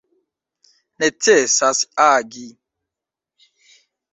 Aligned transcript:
Necesas 0.99 1.79
agi. 2.11 2.47